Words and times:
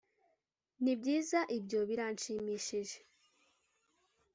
nibyiza 0.83 1.39
ibyo 1.57 1.79
birashimishije. 1.89 2.97